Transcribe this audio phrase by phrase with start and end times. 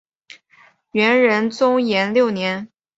[0.93, 2.67] 元仁宗延佑六年。